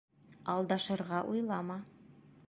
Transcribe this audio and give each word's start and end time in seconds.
Алдашырға 0.53 1.19
уйлама. 1.33 1.77